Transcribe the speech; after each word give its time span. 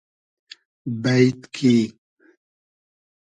بݷد 1.01 1.39
کی 1.55 1.75